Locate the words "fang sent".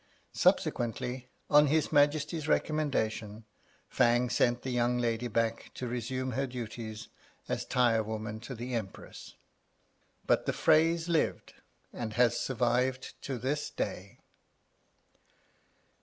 3.87-4.63